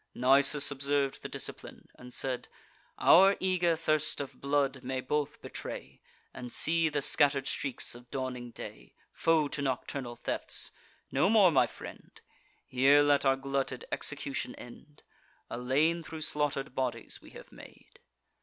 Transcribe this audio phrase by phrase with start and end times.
[0.15, 2.47] Nisus observ'd the discipline, and said:
[2.97, 6.01] "Our eager thirst of blood may both betray;
[6.33, 10.71] And see the scatter'd streaks of dawning day, Foe to nocturnal thefts.
[11.11, 12.19] No more, my friend;
[12.65, 15.03] Here let our glutted execution end.
[15.51, 17.99] A lane thro' slaughter'd bodies we have made."